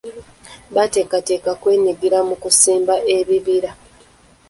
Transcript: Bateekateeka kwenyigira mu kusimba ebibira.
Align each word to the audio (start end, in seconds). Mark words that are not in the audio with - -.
Bateekateeka 0.75 1.51
kwenyigira 1.61 2.19
mu 2.27 2.35
kusimba 2.43 2.93
ebibira. 3.17 3.71